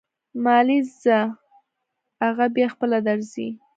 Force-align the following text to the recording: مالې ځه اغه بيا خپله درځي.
مالې 0.43 0.79
ځه 1.03 1.19
اغه 2.27 2.45
بيا 2.55 2.67
خپله 2.73 2.97
درځي. 3.07 3.47